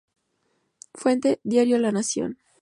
Fuente: 0.95 1.39
Diario 1.43 1.77
La 1.77 1.91
Nación. 1.91 2.39